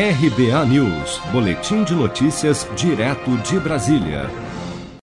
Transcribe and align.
RBA 0.00 0.64
News, 0.66 1.20
Boletim 1.32 1.82
de 1.82 1.92
Notícias, 1.92 2.64
direto 2.76 3.36
de 3.38 3.58
Brasília. 3.58 4.30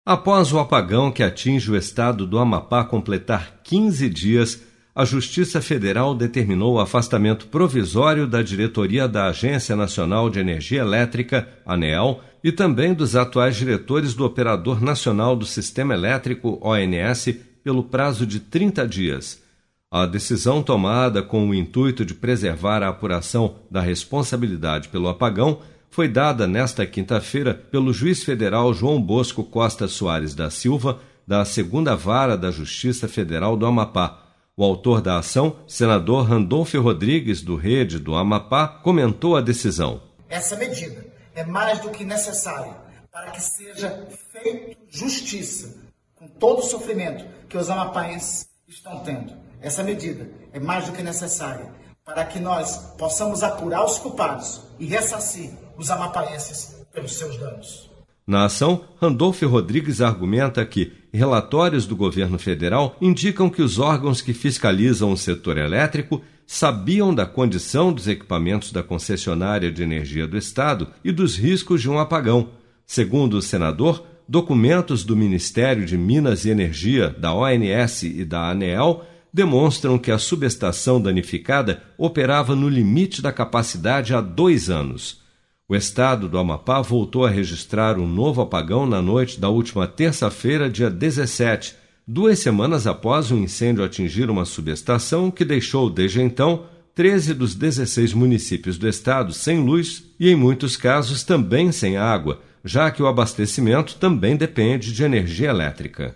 Após 0.05 0.53
o 0.53 0.59
apagão 0.59 1.11
que 1.11 1.21
atinge 1.21 1.69
o 1.69 1.75
estado 1.75 2.25
do 2.25 2.39
Amapá 2.39 2.85
completar 2.85 3.59
15 3.65 4.09
dias, 4.09 4.63
a 4.95 5.03
Justiça 5.03 5.59
Federal 5.59 6.15
determinou 6.15 6.75
o 6.75 6.79
afastamento 6.79 7.47
provisório 7.47 8.25
da 8.25 8.41
diretoria 8.41 9.09
da 9.09 9.25
Agência 9.25 9.75
Nacional 9.75 10.29
de 10.29 10.39
Energia 10.39 10.79
Elétrica, 10.79 11.49
ANEEL, 11.65 12.21
e 12.41 12.49
também 12.53 12.93
dos 12.93 13.13
atuais 13.13 13.57
diretores 13.57 14.13
do 14.13 14.23
Operador 14.23 14.81
Nacional 14.81 15.35
do 15.35 15.45
Sistema 15.45 15.95
Elétrico, 15.95 16.61
ONS, 16.61 17.35
pelo 17.61 17.83
prazo 17.83 18.25
de 18.25 18.39
30 18.39 18.87
dias. 18.87 19.46
A 19.89 20.05
decisão 20.05 20.61
tomada 20.61 21.23
com 21.23 21.47
o 21.47 21.55
intuito 21.55 22.03
de 22.03 22.13
preservar 22.13 22.83
a 22.83 22.89
apuração 22.89 23.59
da 23.71 23.79
responsabilidade 23.79 24.89
pelo 24.89 25.07
apagão 25.07 25.61
foi 25.89 26.09
dada 26.09 26.45
nesta 26.45 26.85
quinta-feira 26.85 27.53
pelo 27.53 27.93
juiz 27.93 28.21
federal 28.21 28.73
João 28.73 29.01
Bosco 29.01 29.45
Costa 29.45 29.87
Soares 29.87 30.35
da 30.35 30.49
Silva, 30.49 30.99
da 31.25 31.45
Segunda 31.45 31.95
Vara 31.95 32.37
da 32.37 32.51
Justiça 32.51 33.07
Federal 33.07 33.55
do 33.55 33.65
Amapá. 33.65 34.25
O 34.57 34.63
autor 34.65 34.99
da 35.01 35.19
ação, 35.19 35.55
senador 35.65 36.25
Randolfo 36.25 36.81
Rodrigues, 36.81 37.41
do 37.41 37.55
Rede 37.55 37.97
do 37.97 38.13
Amapá, 38.13 38.67
comentou 38.67 39.37
a 39.37 39.41
decisão. 39.41 40.01
Essa 40.27 40.57
medida 40.57 41.05
é 41.33 41.45
mais 41.45 41.79
do 41.79 41.91
que 41.91 42.03
necessária 42.03 42.75
para 43.09 43.31
que 43.31 43.41
seja 43.41 44.05
feita 44.33 44.75
justiça 44.89 45.77
com 46.13 46.27
todo 46.27 46.59
o 46.59 46.63
sofrimento 46.63 47.23
que 47.47 47.57
os 47.57 47.69
amapaenses 47.69 48.49
estão 48.67 48.99
tendo 48.99 49.46
essa 49.61 49.83
medida 49.83 50.29
é 50.53 50.59
mais 50.59 50.85
do 50.85 50.91
que 50.91 51.03
necessária 51.03 51.71
para 52.05 52.23
que 52.23 52.39
nós 52.39 52.93
possamos 52.97 53.43
apurar 53.43 53.83
os 53.83 53.97
culpados 53.97 54.61
e 54.79 54.85
ressarcir 54.85 55.51
os 55.77 55.91
amapaenses 55.91 56.77
pelos 56.93 57.13
seus 57.13 57.37
danos. 57.37 57.91
Na 58.25 58.45
ação, 58.45 58.85
Randolfo 59.01 59.45
Rodrigues 59.47 60.01
argumenta 60.01 60.65
que 60.65 60.93
relatórios 61.13 61.85
do 61.85 61.95
governo 61.95 62.39
federal 62.39 62.95
indicam 63.01 63.49
que 63.49 63.61
os 63.61 63.77
órgãos 63.77 64.21
que 64.21 64.33
fiscalizam 64.33 65.11
o 65.11 65.17
setor 65.17 65.57
elétrico 65.57 66.21
sabiam 66.45 67.13
da 67.13 67.25
condição 67.25 67.91
dos 67.91 68.07
equipamentos 68.07 68.71
da 68.71 68.81
concessionária 68.81 69.69
de 69.71 69.83
energia 69.83 70.25
do 70.25 70.37
Estado 70.37 70.87
e 71.03 71.11
dos 71.11 71.37
riscos 71.37 71.81
de 71.81 71.89
um 71.89 71.99
apagão. 71.99 72.51
Segundo 72.85 73.35
o 73.35 73.41
senador, 73.41 74.05
documentos 74.27 75.03
do 75.03 75.15
Ministério 75.15 75.85
de 75.85 75.97
Minas 75.97 76.45
e 76.45 76.49
Energia, 76.49 77.09
da 77.09 77.33
ONS 77.33 78.03
e 78.03 78.23
da 78.23 78.49
ANEEL 78.49 79.03
demonstram 79.37 79.99
que 79.99 80.09
a 80.09 80.17
subestação 80.17 80.99
danificada 80.99 81.83
operava 81.95 82.55
no 82.55 82.67
limite 82.67 83.21
da 83.21 83.31
capacidade 83.31 84.11
há 84.11 84.19
dois 84.19 84.67
anos. 84.67 85.21
O 85.69 85.75
estado 85.75 86.27
do 86.27 86.39
Amapá 86.39 86.81
voltou 86.81 87.23
a 87.23 87.29
registrar 87.29 87.99
um 87.99 88.07
novo 88.07 88.41
apagão 88.41 88.87
na 88.87 88.99
noite 88.99 89.39
da 89.39 89.47
última 89.47 89.85
terça-feira, 89.85 90.67
dia 90.67 90.89
17, 90.89 91.75
duas 92.07 92.39
semanas 92.39 92.87
após 92.87 93.29
o 93.29 93.35
um 93.35 93.43
incêndio 93.43 93.83
atingir 93.83 94.27
uma 94.27 94.43
subestação 94.43 95.29
que 95.29 95.45
deixou, 95.45 95.87
desde 95.87 96.19
então, 96.19 96.63
13 96.95 97.35
dos 97.35 97.53
16 97.53 98.13
municípios 98.13 98.75
do 98.79 98.87
estado 98.87 99.33
sem 99.33 99.63
luz 99.63 100.03
e, 100.19 100.31
em 100.31 100.35
muitos 100.35 100.75
casos, 100.75 101.23
também 101.23 101.71
sem 101.71 101.95
água, 101.95 102.41
já 102.65 102.89
que 102.89 103.03
o 103.03 103.07
abastecimento 103.07 103.97
também 103.97 104.35
depende 104.35 104.91
de 104.91 105.03
energia 105.03 105.49
elétrica. 105.49 106.15